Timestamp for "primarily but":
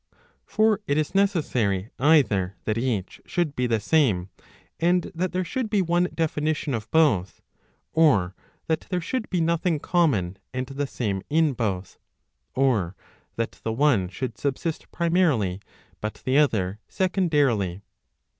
14.91-16.23